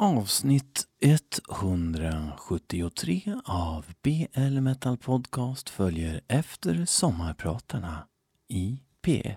[0.00, 0.86] Avsnitt
[1.50, 8.06] 173 av BL Metal Podcast följer efter sommarpratarna
[8.48, 9.36] i P1.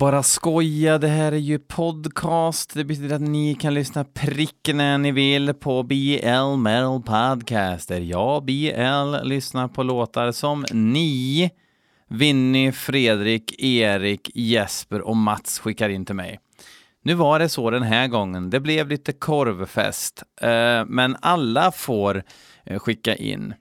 [0.00, 2.74] Bara skoja, det här är ju podcast.
[2.74, 7.88] Det betyder att ni kan lyssna pricken när ni vill på BL Metal Podcast.
[7.88, 11.50] Där jag, BL, lyssnar på låtar som ni,
[12.08, 16.40] Vinny, Fredrik, Erik, Jesper och Mats skickar in till mig.
[17.02, 18.50] Nu var det så den här gången.
[18.50, 22.22] Det blev lite korvfest, eh, men alla får
[22.64, 23.54] eh, skicka in.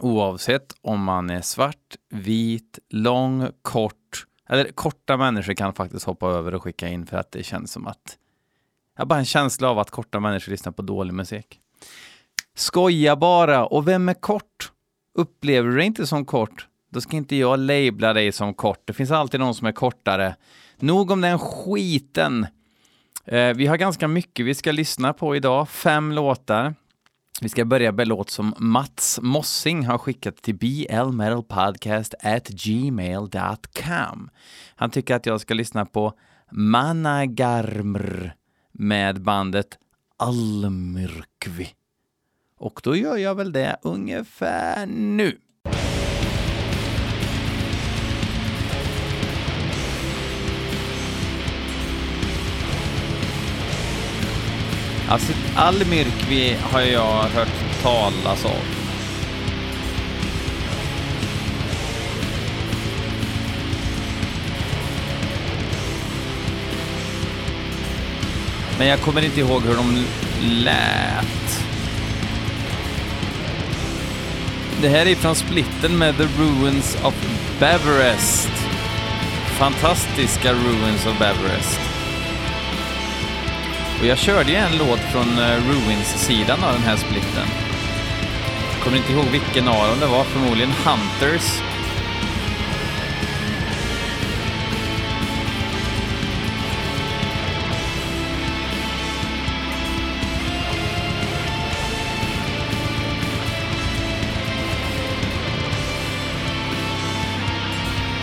[0.00, 3.97] Oavsett om man är svart, vit, lång, kort.
[4.48, 7.86] Eller korta människor kan faktiskt hoppa över och skicka in för att det känns som
[7.86, 8.18] att...
[8.96, 11.60] Jag har bara en känsla av att korta människor lyssnar på dålig musik.
[12.54, 13.66] Skoja bara!
[13.66, 14.72] Och vem är kort?
[15.14, 16.66] Upplever du det inte som kort?
[16.90, 18.82] Då ska inte jag labla dig som kort.
[18.84, 20.36] Det finns alltid någon som är kortare.
[20.76, 22.46] Nog om den skiten.
[23.24, 25.68] Eh, vi har ganska mycket vi ska lyssna på idag.
[25.68, 26.74] Fem låtar.
[27.40, 34.30] Vi ska börja med en låt som Mats Mossing har skickat till blmetalpodcast at gmail.com.
[34.76, 36.12] Han tycker att jag ska lyssna på
[36.50, 38.34] Managarmr
[38.72, 39.78] med bandet
[40.16, 41.68] Almyrkvi.
[42.58, 45.38] Och då gör jag väl det ungefär nu.
[55.10, 58.78] Alltså, Almyrkvi har jag hört talas om.
[68.78, 70.04] Men jag kommer inte ihåg hur de
[70.64, 71.64] lät.
[74.82, 77.14] Det här är från splitten med The Ruins of
[77.58, 78.52] Beverest.
[79.58, 81.97] Fantastiska Ruins of Beverest.
[84.00, 87.46] Och jag körde ju en låt från eh, Ruins-sidan av den här splitten.
[88.82, 91.62] Kommer inte ihåg vilken av dem det var, förmodligen Hunters.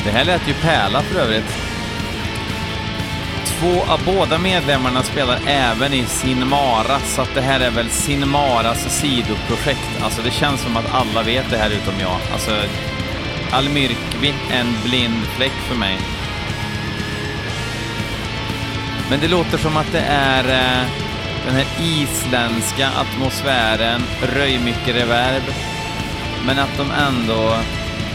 [0.03, 1.64] Det här lät ju pärla för övrigt.
[3.65, 8.99] Två av båda medlemmarna spelar även i Sinmara, så att det här är väl Sinmaras
[8.99, 10.01] sidoprojekt.
[10.03, 12.17] Alltså det känns som att alla vet det här utom jag.
[12.33, 12.51] Alltså,
[13.51, 15.97] Almyrkvi, en blind fläck för mig.
[19.09, 20.87] Men det låter som att det är eh,
[21.45, 24.01] den här isländska atmosfären,
[24.35, 25.43] röjmycket reverb,
[26.45, 27.57] men att de ändå,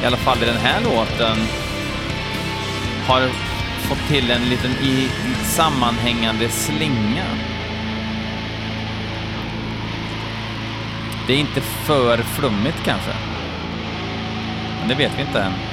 [0.03, 1.39] i alla fall i den här låten,
[3.07, 3.50] har
[3.91, 5.09] fått till en liten i
[5.45, 7.25] sammanhängande slinga.
[11.27, 13.11] Det är inte för flummigt kanske.
[14.79, 15.70] Men det vet vi inte än.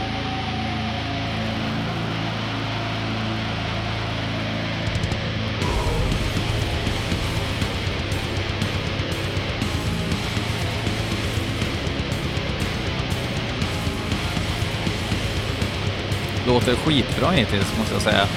[16.57, 18.27] Låter skitbra hittills, måste jag säga.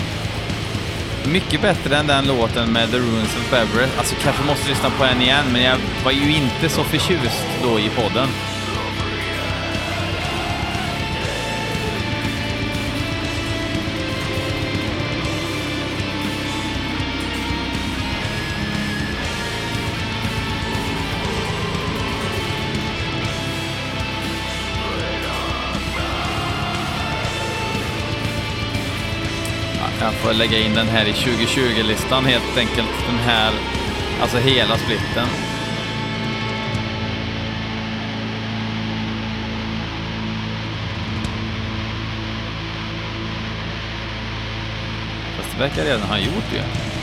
[1.26, 3.98] Mycket bättre än den låten med The Ruins of Beverest.
[3.98, 7.78] Alltså, kanske måste lyssna på den igen, men jag var ju inte så förtjust då
[7.78, 8.28] i podden.
[30.30, 32.88] Får lägga in den här i 2020-listan helt enkelt.
[33.06, 33.52] Den här,
[34.20, 35.26] alltså hela splitten.
[45.36, 46.99] Fast det verkar redan ha gjort ju.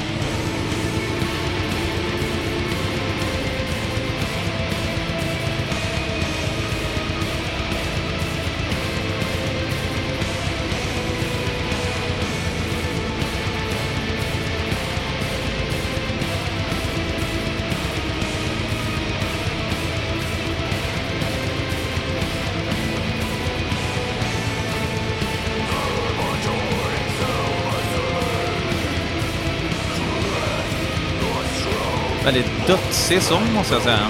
[32.67, 34.07] Dödssäsong måste jag säga.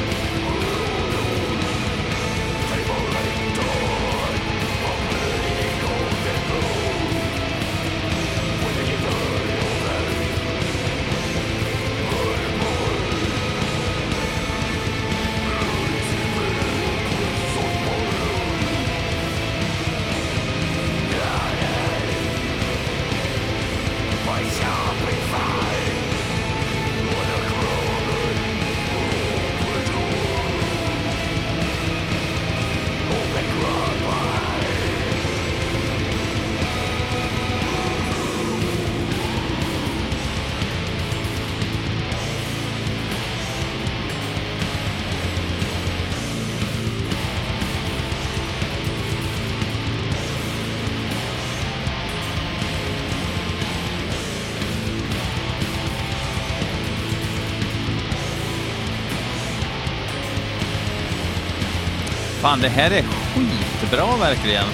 [62.48, 64.66] Fan, det här är skitbra verkligen.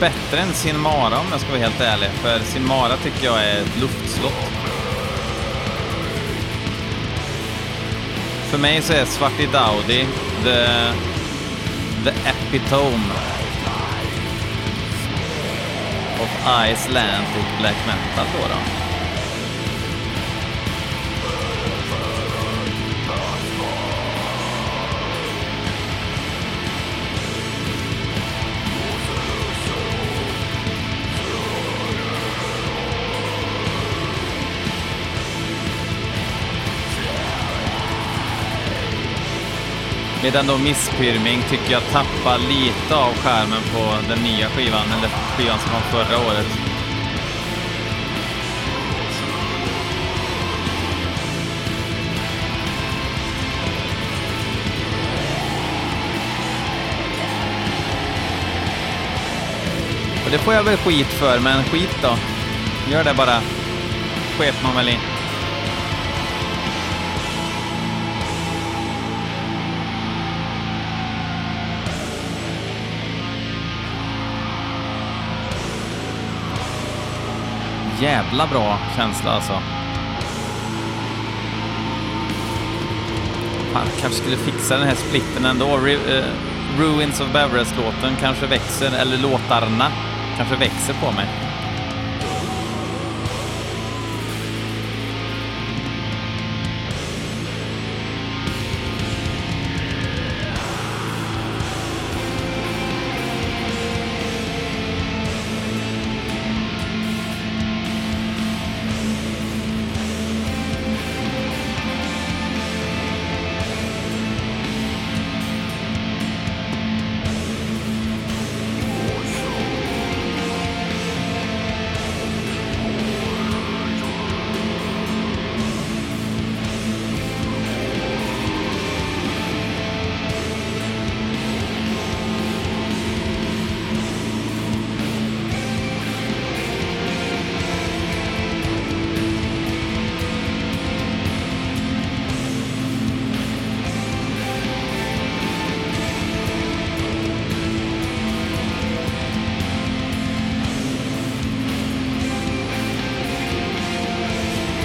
[0.00, 3.44] Bättre än Sin Mara om jag ska vara helt ärlig, för Sin Mara tycker jag
[3.44, 4.50] är ett luftslott.
[8.50, 10.06] För mig så är Svarti Daudi
[10.44, 10.66] the,
[12.04, 13.12] the epitome
[16.20, 16.30] of
[16.70, 18.48] Icelandic black metal då.
[18.48, 18.81] då.
[40.22, 45.58] Medan då Misspyrming tycker jag tappar lite av skärmen på den nya skivan, eller skivan
[45.58, 46.46] som kom förra året.
[60.24, 62.16] Och det får jag väl skit för, men skit då.
[62.90, 63.40] Gör det bara.
[64.38, 65.11] Skep man väl i.
[78.02, 79.52] Jävla bra känsla alltså.
[83.72, 85.66] Fan, kanske skulle fixa den här splitten ändå.
[85.66, 86.24] Ru- uh,
[86.78, 89.86] Ruins of Beverest-låten kanske växer, eller låtarna
[90.36, 91.26] kanske växer på mig.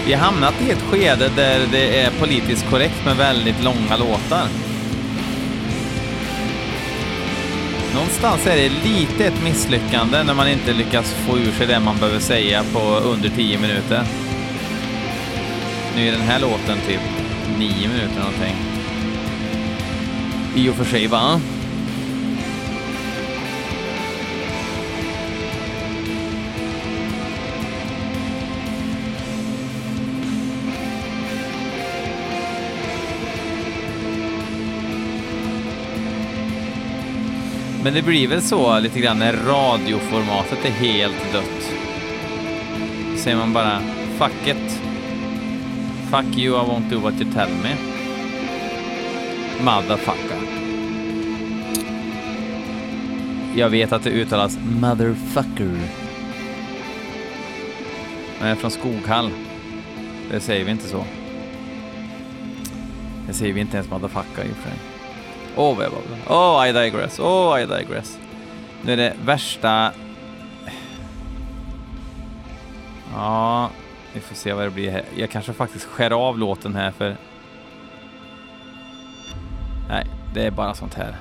[0.07, 4.47] Vi har hamnat i ett skede där det är politiskt korrekt med väldigt långa låtar.
[7.93, 11.97] Någonstans är det lite ett misslyckande när man inte lyckas få ur sig det man
[11.97, 14.03] behöver säga på under 10 minuter.
[15.95, 17.01] Nu är den här låten typ
[17.57, 18.55] 9 minuter någonting.
[20.55, 21.41] I och för sig va?
[37.87, 41.73] Men det blir väl så lite grann när radioformatet är helt dött.
[43.17, 43.81] Säger man bara
[44.17, 44.81] fuck it.
[46.09, 47.75] Fuck you, I won't do what you tell me.
[49.63, 50.37] Motherfucker.
[53.55, 55.79] Jag vet att det uttalas motherfucker.
[58.39, 59.31] Men jag är från Skoghall.
[60.31, 61.05] Det säger vi inte så.
[63.27, 64.96] Det säger vi inte ens motherfucker i och för sig.
[65.57, 66.17] Åh, vad jag babblar.
[66.29, 67.19] Åh, oh, I digress.
[67.19, 68.17] Åh, oh, I digress.
[68.81, 69.91] Nu är det värsta...
[73.13, 73.69] Ja,
[74.13, 75.03] Vi får se vad det blir här.
[75.15, 77.17] Jag kanske faktiskt skär av låten här för...
[79.89, 81.15] Nej, det är bara sånt här.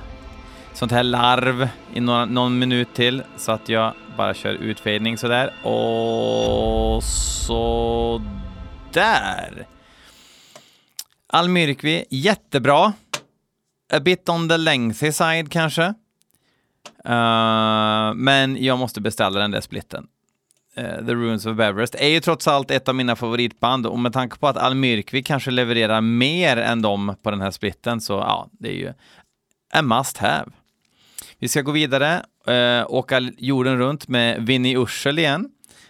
[0.73, 5.67] Sånt här larv i några, någon minut till så att jag bara kör utfejdning sådär.
[5.67, 8.21] Och så
[8.93, 9.67] där.
[11.27, 12.93] Almyrkvi, jättebra.
[13.93, 15.93] A bit on the lengthy side kanske.
[17.05, 20.07] Uh, men jag måste beställa den där splitten.
[20.77, 24.13] Uh, the Ruins of Everest är ju trots allt ett av mina favoritband och med
[24.13, 28.49] tanke på att Almyrkvi kanske levererar mer än dem på den här splitten så ja,
[28.51, 28.93] det är ju
[29.73, 30.51] a must have.
[31.39, 35.49] Vi ska gå vidare, uh, åka jorden runt med Vinnie Ursel igen.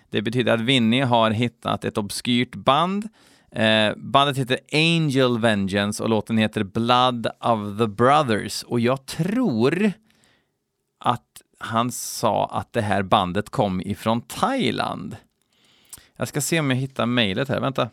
[0.09, 3.09] Det betyder att Vinnie har hittat ett obskyrt band
[3.51, 8.63] Eh, bandet heter Angel Vengeance och låten heter Blood of the Brothers.
[8.63, 9.91] Och jag tror
[10.97, 15.17] att han sa att det här bandet kom ifrån Thailand.
[16.15, 17.89] Jag ska se om jag hittar mejlet här, vänta.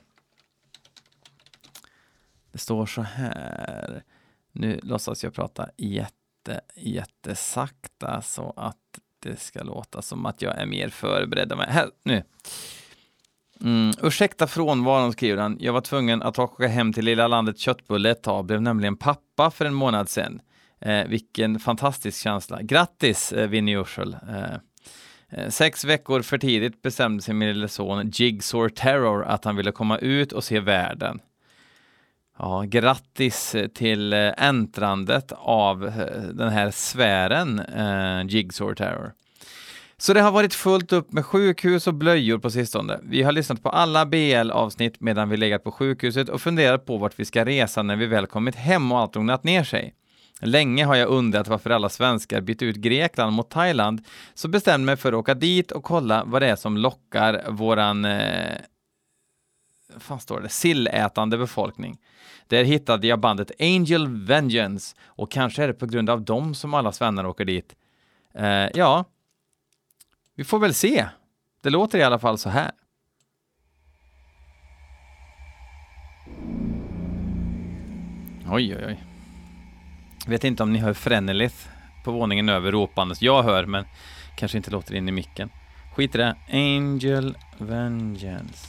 [2.53, 4.03] Det står så här.
[4.53, 8.77] Nu låtsas jag prata jätte, jättesakta så att
[9.19, 11.53] det ska låta som att jag är mer förberedd.
[11.53, 12.23] Här, nu.
[13.65, 15.57] Mm, ursäkta frånvaron, skriver han.
[15.61, 19.51] Jag var tvungen att åka hem till lilla landet Köttbulle ett tag, blev nämligen pappa
[19.51, 20.41] för en månad sedan.
[20.81, 22.63] Eh, vilken fantastisk känsla.
[22.63, 24.17] Grattis, eh, Vinnie Ursel.
[24.29, 24.55] Eh,
[25.29, 29.73] eh, sex veckor för tidigt bestämde sig min lille son Jigsaw Terror att han ville
[29.73, 31.21] komma ut och se världen.
[32.39, 35.81] Ja, grattis eh, till eh, äntrandet av
[36.33, 39.13] den här sfären eh, Jigsaw Terror.
[40.05, 43.01] Så det har varit fullt upp med sjukhus och blöjor på sistone.
[43.03, 47.21] Vi har lyssnat på alla BL-avsnitt medan vi legat på sjukhuset och funderat på vart
[47.21, 49.95] vi ska resa när vi väl kommit hem och allt lugnat ner sig.
[50.41, 54.97] Länge har jag undrat varför alla svenskar bytt ut Grekland mot Thailand, så bestämde mig
[54.97, 58.59] för att åka dit och kolla vad det är som lockar våran eh,
[59.99, 61.99] fan står det, sillätande befolkning.
[62.47, 66.75] Där hittade jag bandet Angel Vengeance och kanske är det på grund av dem som
[66.75, 67.77] alla svennar åker dit.
[68.35, 69.05] Eh, ja,
[70.35, 71.07] vi får väl se.
[71.63, 72.71] Det låter i alla fall så här.
[78.51, 79.05] Oj, oj, oj.
[80.27, 81.57] Vet inte om ni hör Frenelith
[82.05, 83.23] på våningen över ropandes.
[83.23, 83.85] Jag hör, men
[84.37, 85.51] kanske inte låter in i micken.
[85.95, 86.37] Skit i det.
[86.53, 88.69] Angel Vengeance.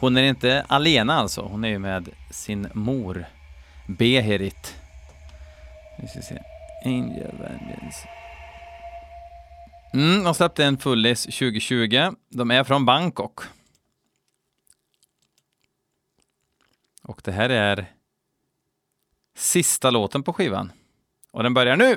[0.00, 1.42] Hon är inte alena alltså.
[1.42, 3.26] Hon är ju med sin mor.
[3.86, 4.76] Beherit.
[6.00, 6.38] Vi ska se.
[6.84, 8.08] Angel Vengeance.
[9.94, 12.12] Mm, de släppte en fullis 2020.
[12.28, 13.40] De är från Bangkok.
[17.02, 17.86] Och det här är
[19.36, 20.72] sista låten på skivan.
[21.32, 21.96] Och den börjar nu!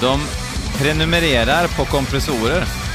[0.00, 0.20] De
[0.78, 2.87] prenumererar på kompressorer.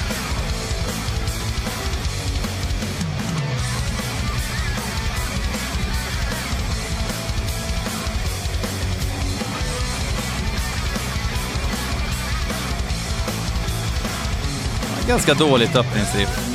[15.07, 16.53] Ganska dåligt öppningsriff.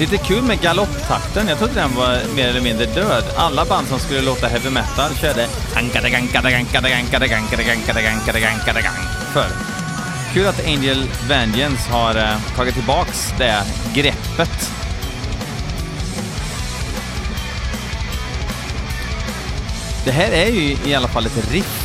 [0.00, 1.48] Lite kul med galopptakten.
[1.48, 3.24] Jag trodde den var mer eller mindre död.
[3.36, 5.46] Alla band som skulle låta heavy metal körde
[9.32, 9.73] förr.
[10.34, 13.62] Kul att Angel Vengeance har eh, tagit tillbaks det
[13.94, 14.70] greppet.
[20.04, 21.84] Det här är ju i alla fall ett riff.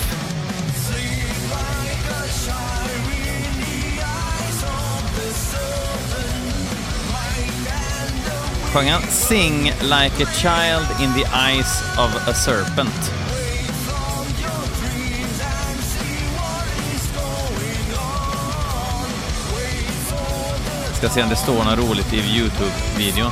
[8.74, 13.19] Sjöng han “Sing like a child in the eyes of a serpent”.
[21.00, 23.32] Ska se om det står något roligt i Youtube-videon.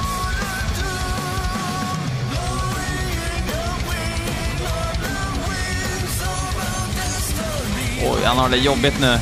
[8.02, 9.20] Oj, han har det jobbigt nu.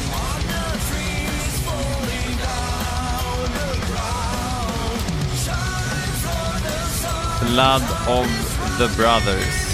[7.42, 8.28] Blood of
[8.78, 9.64] the Brothers.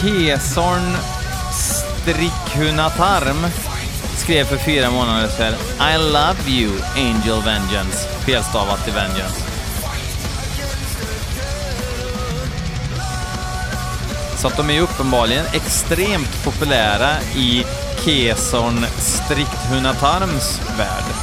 [0.00, 0.96] Kesorn
[1.52, 3.46] Strikhunatarm
[4.16, 5.54] skrev för fyra månader sedan
[5.94, 8.08] I love you Angel Vengeance.
[8.26, 9.40] Felstavat till Vengeance.
[14.36, 17.64] Så att de är ju uppenbarligen extremt populära i
[18.04, 21.19] Kesorn Strikhunatarms värld.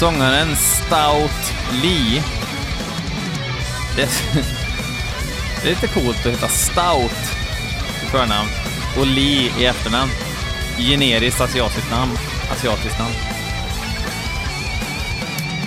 [0.00, 1.52] Sångaren Stout
[1.82, 2.22] Lee.
[3.96, 4.08] Det är,
[5.62, 7.36] det är lite coolt att heta Stout
[8.02, 8.48] i förnamn
[8.98, 10.10] och Lee i efternamn.
[10.78, 12.18] Generiskt asiatiskt namn.
[12.52, 13.14] Asiatiskt namn.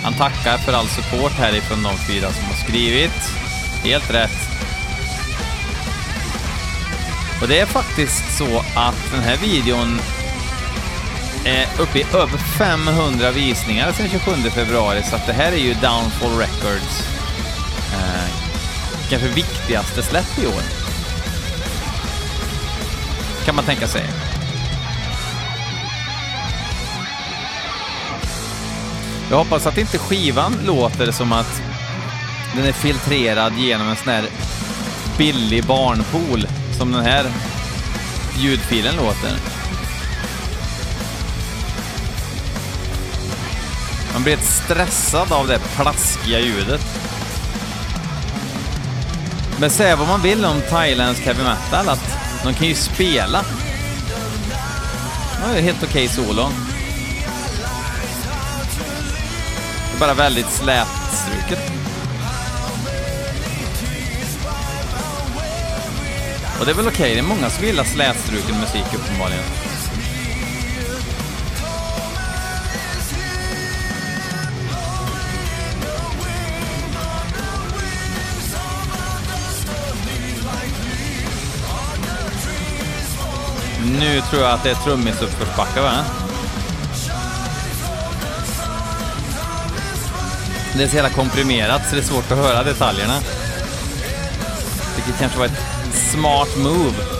[0.02, 3.30] Han tackar för all support härifrån de fyra som har skrivit.
[3.84, 4.48] Helt rätt.
[7.42, 10.00] Och det är faktiskt så att den här videon
[11.44, 15.74] är uppe i över 500 visningar sedan 27 februari, så att det här är ju
[15.74, 17.08] Downfall Records
[17.92, 18.44] eh,
[19.10, 20.62] kanske viktigaste släpp i år.
[23.44, 24.02] Kan man tänka sig.
[29.30, 31.62] Jag hoppas att inte skivan låter som att
[32.56, 34.24] den är filtrerad genom en sån här
[35.18, 36.46] billig barnpool
[36.78, 37.26] som den här
[38.38, 39.53] ljudfilen låter.
[44.14, 46.80] Man blir helt stressad av det plaskiga ljudet.
[49.60, 53.44] Men säga vad man vill om thailändsk heavy metal, att de kan ju spela.
[55.52, 56.52] Det är helt okej solon.
[59.90, 61.70] Det är bara väldigt slätstruket.
[66.60, 69.44] Och det är väl okej, det är många som gillar slätstruken musik uppenbarligen.
[83.98, 86.04] Nu tror jag att det är trummis-uppförsbacke va?
[90.76, 93.14] Det är så jävla komprimerat så det är svårt att höra detaljerna.
[94.96, 95.62] Vilket kanske var ett
[96.12, 97.13] smart move.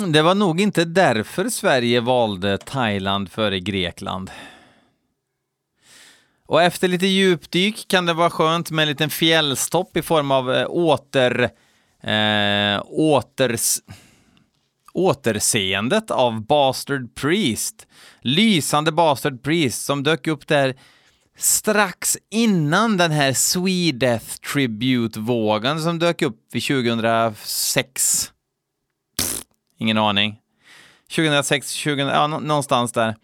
[0.00, 4.30] Mm, det var nog inte därför Sverige valde Thailand före Grekland.
[6.46, 10.52] Och efter lite djupdyk kan det vara skönt med en liten fjällstopp i form av
[10.52, 11.50] eh, åter...
[12.02, 13.78] Eh, åters,
[14.92, 17.86] återseendet av Bastard Priest.
[18.20, 20.74] Lysande Bastard Priest som dök upp där
[21.36, 28.32] strax innan den här SweDeath Tribute-vågen som dök upp vid 2006.
[29.80, 30.36] Ingen aning.
[31.16, 32.02] 2006, 20...
[32.02, 33.16] ja, någonstans där.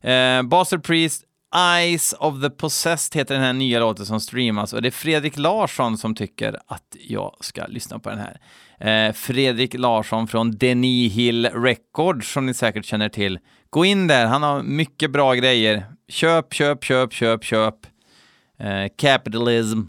[0.00, 1.24] Eh, Bastard Priest,
[1.56, 5.38] Eyes of the Possessed heter den här nya låten som streamas och det är Fredrik
[5.38, 8.40] Larsson som tycker att jag ska lyssna på den här.
[8.78, 13.38] Eh, Fredrik Larsson från Denihil Records som ni säkert känner till.
[13.70, 15.84] Gå in där, han har mycket bra grejer.
[16.08, 17.74] Köp, köp, köp, köp, köp.
[18.58, 19.82] Eh, capitalism.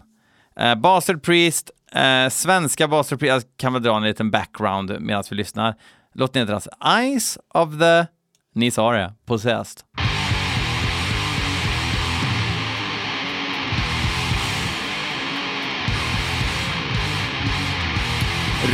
[0.56, 5.36] Eh, Bastard Priest, eh, svenska Bastard jag kan väl dra en liten background medan vi
[5.36, 5.74] lyssnar.
[6.14, 6.70] Låt ner alltså.
[6.98, 8.06] Eyes of the,
[8.54, 9.84] ni sa det, possessed.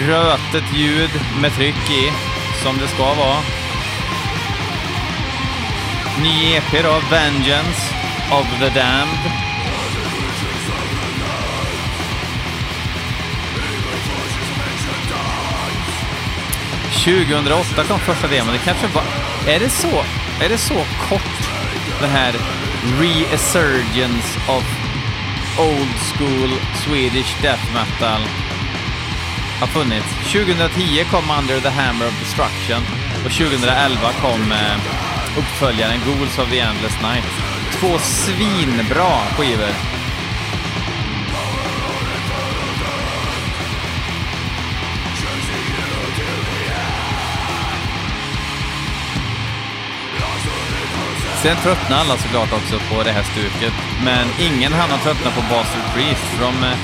[0.07, 1.11] Rötet ljud
[1.43, 2.13] med tryck i,
[2.63, 3.39] som det ska vara.
[6.23, 7.95] Ny EP då, Vengeance
[8.33, 9.50] of the Damned.
[17.05, 18.53] –2008 kom första demon.
[18.53, 19.03] Det kanske var...
[19.47, 20.05] Är det så?
[20.45, 21.41] Är det så kort,
[22.01, 22.35] den här
[23.01, 24.65] resurgence of
[25.59, 26.51] old school
[26.85, 28.23] Swedish death metal
[29.61, 30.33] har funnits?
[30.33, 32.83] 2010 kom Under the Hammer of Destruction
[33.25, 34.77] och 2011 kom eh,
[35.39, 37.25] uppföljaren Ghouls of the Endless Night.
[37.73, 40.00] Två svinbra skivor.
[51.43, 53.73] Sen tröttnade alla såklart också på det här stuket,
[54.05, 56.79] men ingen hann tröttna på Basel Priest, för de eh,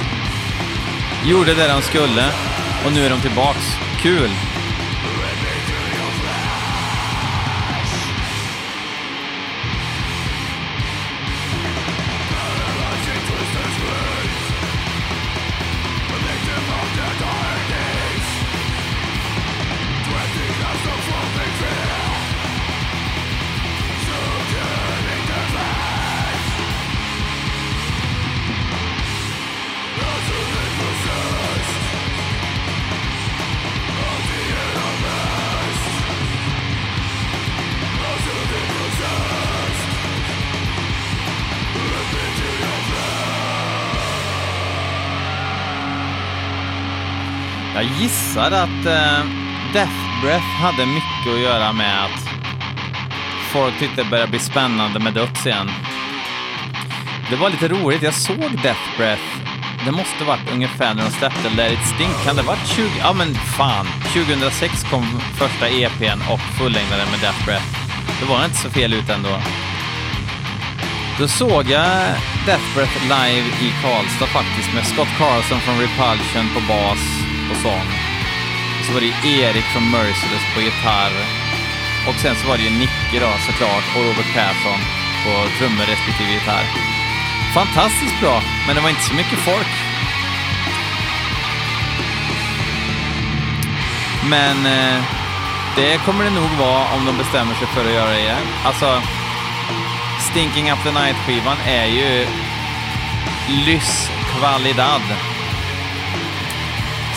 [1.30, 2.24] gjorde det de skulle
[2.84, 3.76] och nu är de tillbaks.
[4.02, 4.30] Kul!
[48.36, 49.24] Gissar att eh,
[49.72, 52.28] Death Breath hade mycket att göra med att
[53.52, 55.70] folk tyckte det började bli spännande med döds igen.
[57.30, 59.22] Det var lite roligt, jag såg Death Breath.
[59.84, 62.24] Det måste varit ungefär när de släppte Let It Stink.
[62.24, 62.90] Kan det varit 20...
[62.98, 63.86] Ja men fan.
[64.14, 67.66] 2006 kom första EPn och fullängdaren med Death Breath.
[68.20, 69.38] Det var inte så fel ut ändå.
[71.18, 71.90] Då såg jag
[72.46, 77.02] Death Breath live i Karlstad faktiskt med Scott Carlson från Repulsion på bas
[77.50, 78.05] och sång.
[78.86, 81.12] Så var det Erik från Merciless på gitarr.
[82.08, 84.80] Och sen så var det ju Nicke då såklart och Robert Persson
[85.24, 86.66] på trummor respektive gitarr.
[87.54, 89.72] Fantastiskt bra, men det var inte så mycket folk.
[94.30, 95.02] Men eh,
[95.76, 98.46] det kommer det nog vara om de bestämmer sig för att göra det igen.
[98.64, 99.02] Alltså,
[100.30, 102.26] Stinking Up The Night-skivan är ju
[103.48, 105.02] lyss kvalidad.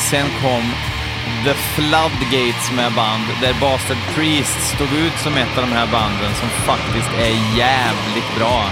[0.09, 0.73] Sen kom
[1.45, 6.33] The Floodgates med band, där Bastard Priest stod ut som ett av de här banden
[6.35, 8.65] som faktiskt är jävligt bra.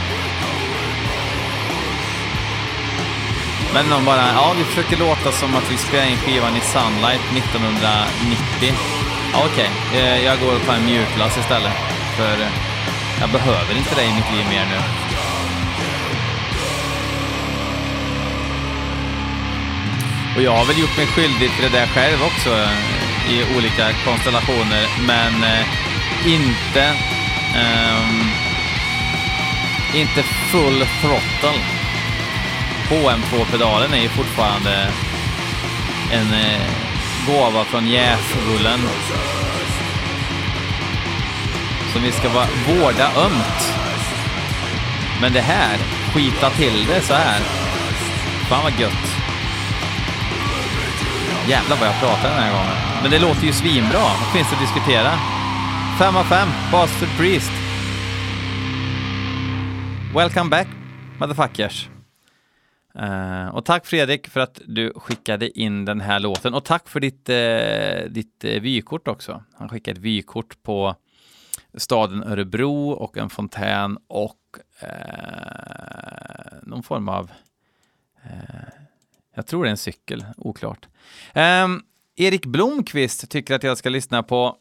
[3.73, 7.25] Men de bara, ja, vi försöker låta som att vi spelar in skivan i Sunlight
[7.35, 8.73] 1990.
[9.33, 10.23] Ja, Okej, okay.
[10.23, 11.73] jag går och tar en mjukglass istället,
[12.17, 12.37] för
[13.19, 14.79] jag behöver inte dig i mitt liv mer nu.
[20.37, 23.93] Och jag har väl gjort mig skyldig till det där själv också eh, i olika
[24.05, 25.65] konstellationer, men eh,
[26.25, 26.83] inte
[27.55, 28.37] eh,
[29.93, 31.59] inte full throttle.
[32.89, 34.87] HM2-pedalen är ju fortfarande
[36.11, 36.67] en eh,
[37.27, 38.79] gåva från jäsrullen
[41.93, 43.73] som vi ska vara, vårda ömt.
[45.21, 45.77] Men det här,
[46.13, 47.39] skita till det så här.
[48.49, 49.26] Fan vad gött.
[51.49, 53.01] Jävlar vad jag pratar den här gången.
[53.01, 53.99] Men det låter ju svinbra.
[53.99, 55.11] Vad finns det att diskutera?
[55.99, 57.51] 5 av 5, Bastard Priest.
[60.15, 60.67] Welcome back,
[61.19, 61.89] motherfuckers.
[62.99, 66.53] Uh, och tack Fredrik för att du skickade in den här låten.
[66.53, 69.43] Och tack för ditt, uh, ditt uh, vykort också.
[69.53, 70.95] Han skickade ett vykort på
[71.77, 74.37] staden Örebro och en fontän och
[76.63, 77.31] någon form av
[79.37, 80.87] jag tror det är en cykel, oklart.
[81.35, 81.83] Um,
[82.15, 84.57] Erik Blomqvist tycker att jag ska lyssna på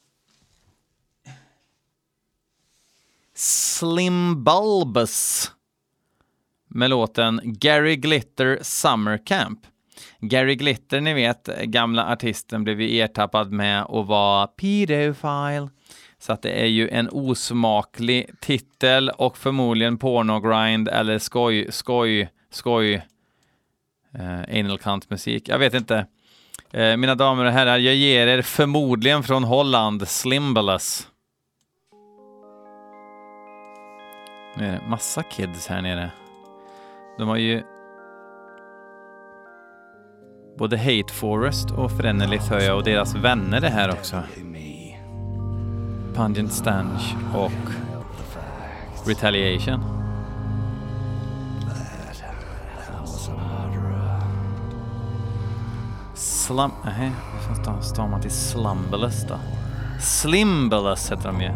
[3.34, 5.50] Slim Bulbus
[6.68, 9.60] med låten Gary Glitter Summer Camp.
[10.20, 15.68] Gary Glitter, ni vet, gamla artisten blev ju ertappad med att vara pedofile.
[16.18, 23.06] Så att det är ju en osmaklig titel och förmodligen pornogrind eller skoj, skoj, skoj
[24.18, 25.48] eh, anal cunt-musik.
[25.48, 26.06] Jag vet inte.
[26.72, 31.08] Eh, mina damer och herrar, jag ger er förmodligen från Holland Slimbalus.
[34.56, 36.10] Nu är det massa kids här nere.
[37.18, 37.62] De har ju
[40.58, 44.22] både Hate Forest och Frenelith hör jag och deras vänner är här också.
[46.14, 47.70] Pungent Stange och
[49.08, 49.95] Retaliation.
[56.46, 56.70] Slum...
[56.84, 57.12] Nej,
[57.48, 59.38] hur stavar man till Slumbulus då?
[60.00, 61.50] Slimbulus heter de ju.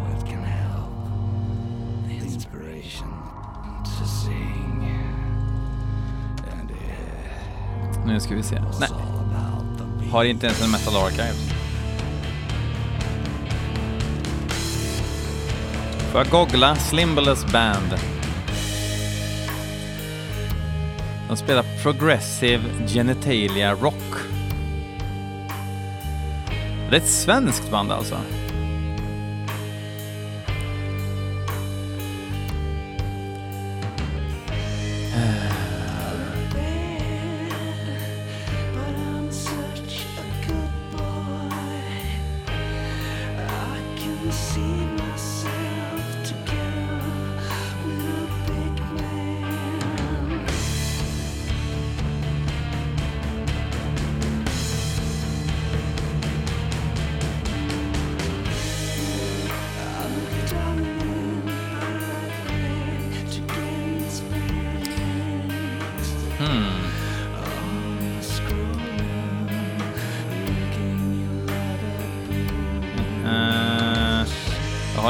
[8.05, 8.61] Nu ska vi se.
[8.79, 8.89] Nej.
[10.11, 11.35] Har inte ens en Metal Archive.
[16.11, 17.95] Får jag googla Slimbulus Band?
[21.27, 24.40] De spelar Progressive Genitalia Rock.
[26.91, 28.17] Det är ett svenskt band alltså?
[44.31, 45.00] see me.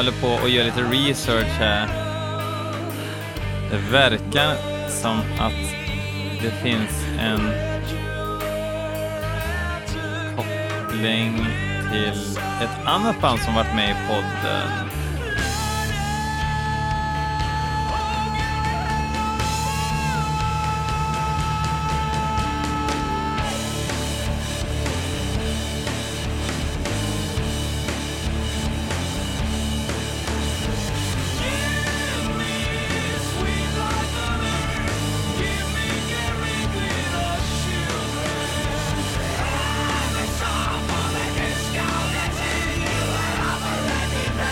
[0.02, 1.88] Håller på att göra lite research här.
[3.72, 4.56] Det verkar
[4.90, 5.54] som att
[6.42, 7.40] det finns en
[10.38, 11.46] koppling
[11.92, 14.91] till ett annat band som varit med i podden.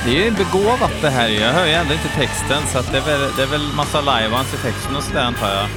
[0.09, 1.35] Det är ju begåvat det här ju.
[1.35, 4.01] Jag hör ju ändå inte texten så att det, är väl, det är väl massa
[4.01, 5.67] live i texten och sådär antar jag.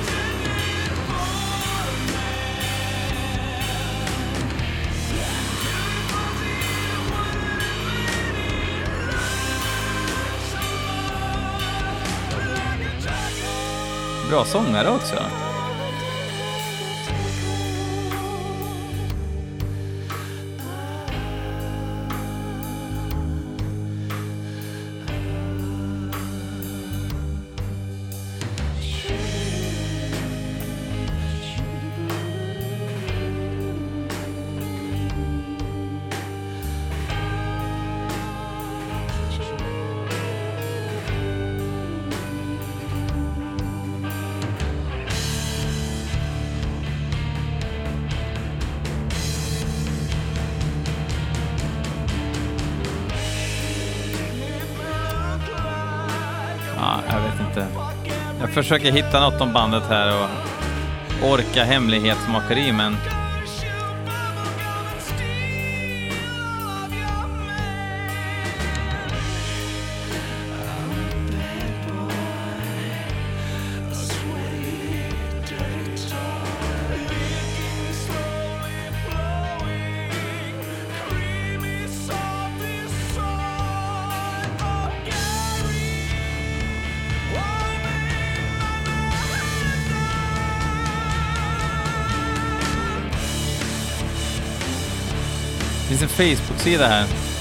[14.30, 15.41] Bra sångare också.
[58.52, 60.28] Försöker hitta något om bandet här och
[61.32, 62.96] orka hemlighetsmakeri, men
[96.22, 97.31] det finns en Facebook-sida här.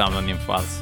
[0.00, 0.80] Fram någon info alls.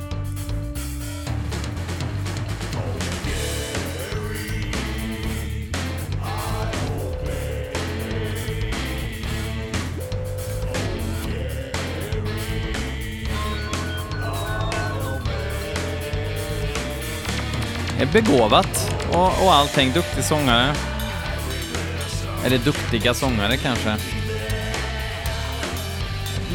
[18.01, 19.93] Är begåvat och, och allting.
[19.93, 20.75] Duktig sångare.
[22.45, 24.18] Eller duktiga sångare kanske.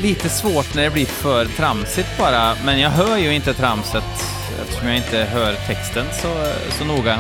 [0.02, 4.04] Lite svårt när det blir för tramsigt bara, men jag hör ju inte tramset
[4.62, 7.20] eftersom jag inte hör texten så, så noga.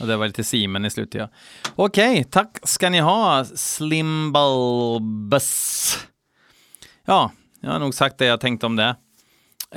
[0.00, 1.28] Och det var lite Simen i slutet ja.
[1.76, 4.48] Okej, tack ska ni ha Slimbalbus.
[7.04, 8.96] Ja, jag har nog sagt det jag tänkte om det.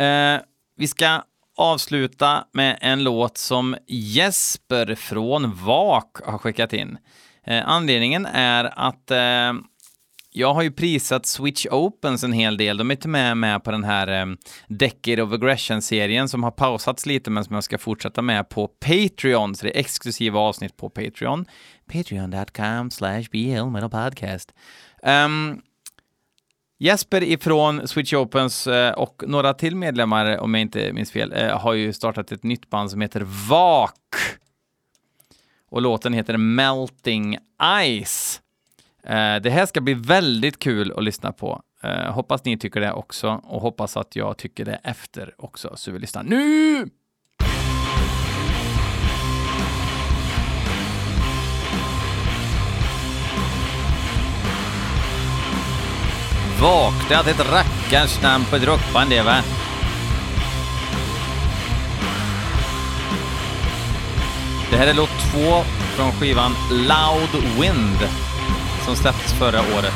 [0.04, 0.40] Eh,
[0.78, 1.22] vi ska
[1.58, 6.98] avsluta med en låt som Jesper från VAK har skickat in.
[7.44, 9.54] Eh, anledningen är att eh,
[10.32, 12.78] jag har ju prisat Switch Opens en hel del.
[12.78, 14.38] De är inte med, med på den här um,
[14.68, 19.56] Decade of Aggression-serien som har pausats lite men som jag ska fortsätta med på Patreon.
[19.56, 21.46] Så det är exklusiva avsnitt på Patreon.
[21.94, 24.54] Patreon.com slash BL Podcast.
[25.04, 25.62] Um,
[26.80, 31.60] Jesper ifrån Switch Opens eh, och några till medlemmar, om jag inte minns fel, eh,
[31.60, 33.94] har ju startat ett nytt band som heter VAK.
[35.70, 37.38] Och låten heter Melting
[38.04, 38.42] Ice.
[39.04, 41.62] Eh, det här ska bli väldigt kul att lyssna på.
[41.84, 45.92] Eh, hoppas ni tycker det också och hoppas att jag tycker det efter också, så
[45.92, 46.90] vi lyssnar nu!
[56.62, 59.44] Vakna till ett rackarns namn på ett rockband det va?
[64.72, 65.64] Det här är låt två
[65.96, 68.00] från skivan Loud Wind
[68.88, 69.94] som släpptes förra året.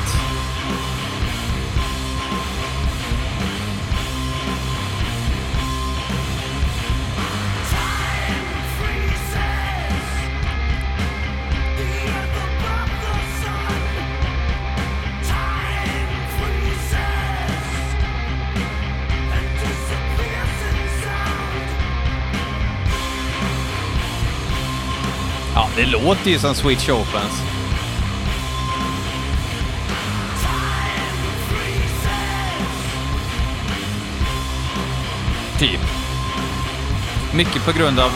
[25.55, 27.50] Ja, det låter ju som Switch Opens.
[35.61, 35.79] Typ.
[37.33, 38.11] Mycket på grund av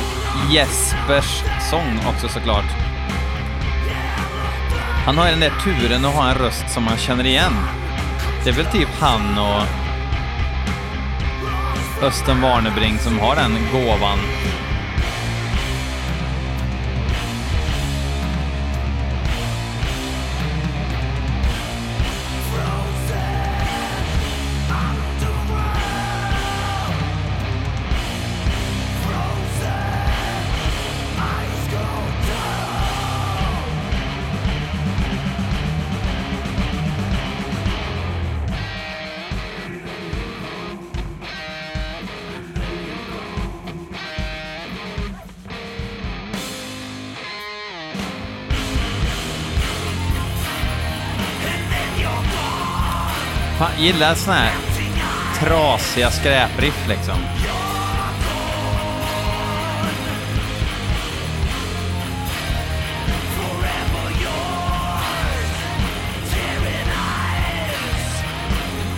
[0.52, 2.66] Jespers sång också såklart.
[5.06, 7.54] Han har ju den där turen att ha en röst som man känner igen.
[8.44, 9.62] Det är väl typ han och
[12.04, 14.20] Östen Warnerbring som har den gåvan.
[53.60, 54.54] Fan, gillar såna här
[55.40, 57.16] trasiga skräpriff liksom.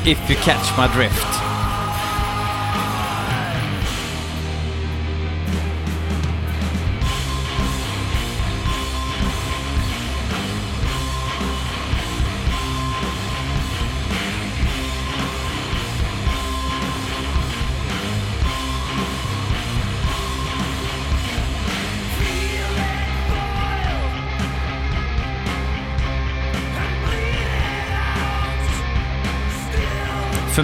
[0.05, 1.36] If you catch my drift.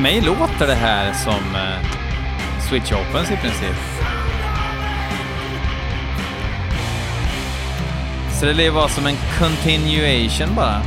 [0.04, 1.88] Mig låter det här som eh,
[2.70, 3.76] Switch Opens i princip.
[8.40, 10.82] Så det var vara alltså som en continuation bara.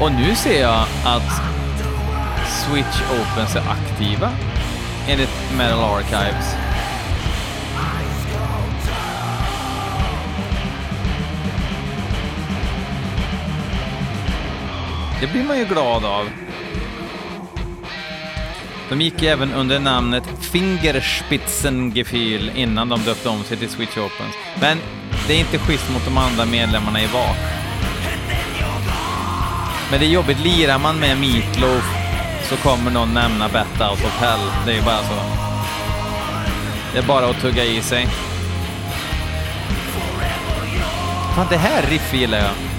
[0.00, 1.42] Och nu ser jag att
[2.48, 4.30] Switch Opens är aktiva
[5.08, 6.61] enligt Metal Archives.
[15.22, 16.30] Det blir man ju glad av.
[18.88, 24.34] De gick ju även under namnet Fingerspitzengefühl innan de döpte om sig till Switch Opens.
[24.60, 24.78] Men
[25.26, 27.36] det är inte schysst mot de andra medlemmarna i VAK.
[29.90, 31.84] Men det är jobbigt, lirar man med Meatloaf
[32.48, 34.50] så kommer någon nämna Bat Out of Hell.
[34.66, 35.14] Det är ju bara så.
[36.92, 38.06] Det är bara att tugga i sig.
[41.34, 42.71] Fan, det här riffet gillar jag.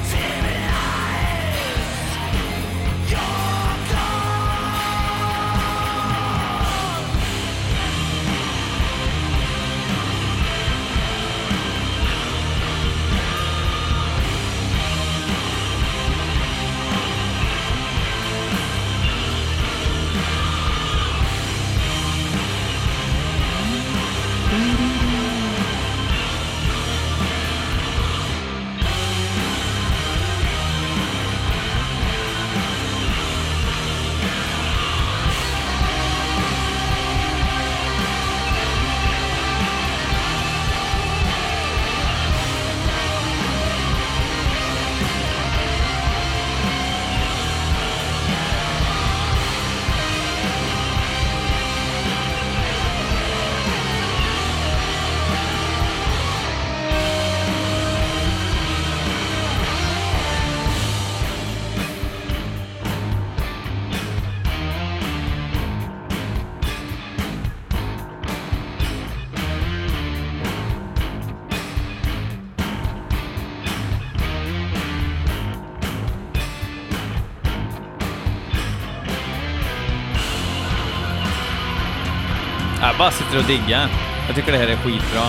[83.04, 83.90] Bara sitter och diggar.
[84.28, 85.22] Jag tycker det här är skitbra.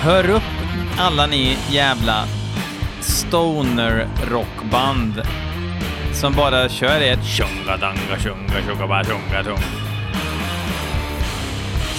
[0.00, 0.42] Hör upp
[0.98, 2.24] alla ni jävla
[3.00, 5.22] stoner rockband
[6.12, 9.62] som bara kör ett tjonga-danga, tjonga, tjonga, tjonga, tjong.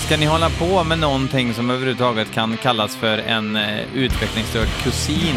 [0.06, 5.36] Ska ni hålla på med någonting som överhuvudtaget kan kallas för en eh, utvecklingsstörd kusin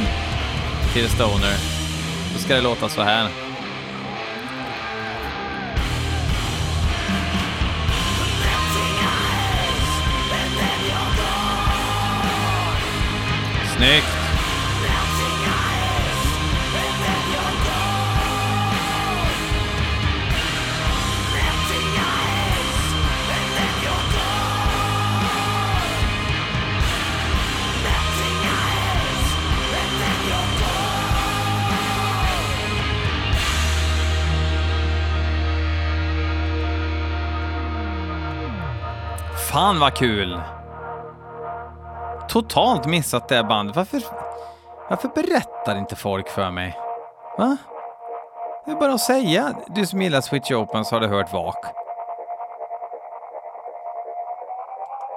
[0.93, 1.55] till stoner,
[2.33, 3.46] då ska det låta så här.
[13.87, 14.07] Snyggt!
[39.37, 40.56] Fan vad kul!
[42.37, 43.77] Totalt missat det bandet.
[43.77, 44.03] Varför,
[44.91, 46.79] varför berättar inte folk för mig?
[47.39, 47.57] Va?
[48.65, 49.57] Det är bara att säga.
[49.69, 51.65] Du som gillar Switch Open så har du hört vak.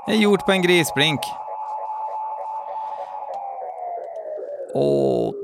[0.06, 1.20] Det är gjort på en grisbrink.
[4.74, 5.36] Och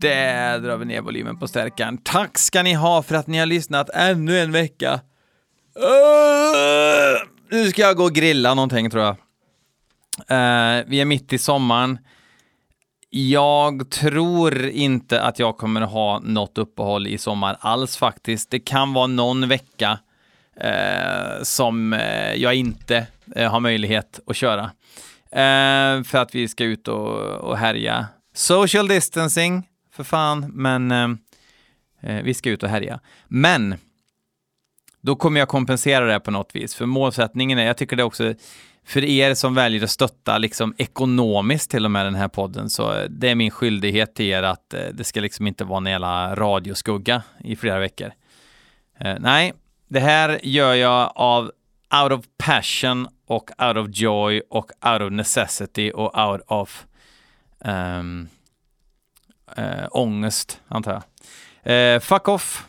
[0.00, 1.98] där drar vi ner volymen på stärkaren.
[1.98, 4.92] Tack ska ni ha för att ni har lyssnat ännu en vecka.
[5.76, 9.16] Uh, nu ska jag gå och grilla någonting tror jag.
[10.30, 11.98] Uh, vi är mitt i sommaren.
[13.10, 18.50] Jag tror inte att jag kommer att ha något uppehåll i sommar alls faktiskt.
[18.50, 19.98] Det kan vara någon vecka
[20.64, 23.06] uh, som uh, jag inte
[23.36, 24.70] har möjlighet att köra.
[26.04, 28.06] för att vi ska ut och, och härja.
[28.34, 31.18] Social distancing, för fan, men
[32.00, 33.00] vi ska ut och härja.
[33.28, 33.74] Men
[35.00, 36.74] då kommer jag kompensera det på något vis.
[36.74, 38.34] För målsättningen är, jag tycker det också,
[38.86, 42.92] för er som väljer att stötta liksom ekonomiskt till och med den här podden, så
[42.92, 45.86] eh, det är min skyldighet till er att eh, det ska liksom inte vara en
[45.86, 48.12] jävla radioskugga i flera veckor.
[48.98, 49.52] Eh, nej,
[49.88, 51.52] det här gör jag av
[52.02, 56.86] out of passion och out of joy och out of necessity och out of
[57.58, 58.28] um,
[59.58, 61.94] uh, ångest, antar jag.
[61.94, 62.68] Uh, fuck off